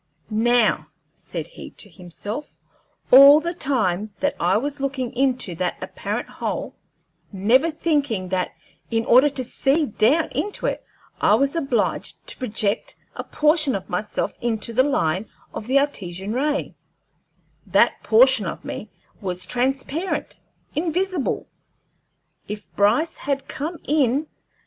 [0.31, 2.57] "Now," said he to himself,
[3.11, 6.75] "all the time that I was looking into that apparent hole,
[7.31, 8.49] never thinking that
[8.89, 10.83] in order to see down into it
[11.21, 16.33] I was obliged to project a portion of myself into the line of the Artesian
[16.33, 16.73] ray,
[17.67, 18.89] that portion of me
[19.21, 20.39] was transparent,
[20.73, 21.47] invisible.
[22.47, 24.25] If Bryce had come in!